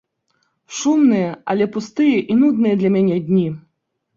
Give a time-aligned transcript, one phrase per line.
[0.77, 3.45] Шумныя, але пустыя і нудныя для мяне дні!